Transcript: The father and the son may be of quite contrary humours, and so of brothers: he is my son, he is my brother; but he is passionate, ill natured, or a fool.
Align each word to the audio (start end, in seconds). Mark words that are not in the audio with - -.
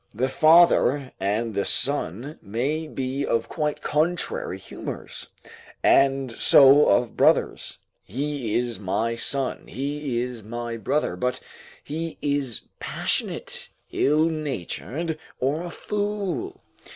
The 0.15 0.29
father 0.29 1.13
and 1.19 1.53
the 1.53 1.63
son 1.63 2.39
may 2.41 2.87
be 2.87 3.23
of 3.23 3.47
quite 3.47 3.83
contrary 3.83 4.57
humours, 4.57 5.27
and 5.83 6.31
so 6.31 6.89
of 6.89 7.15
brothers: 7.15 7.77
he 8.01 8.55
is 8.55 8.79
my 8.79 9.13
son, 9.13 9.67
he 9.67 10.19
is 10.19 10.41
my 10.41 10.75
brother; 10.77 11.15
but 11.15 11.39
he 11.83 12.17
is 12.19 12.61
passionate, 12.79 13.69
ill 13.91 14.25
natured, 14.25 15.19
or 15.39 15.65
a 15.65 15.69
fool. 15.69 16.63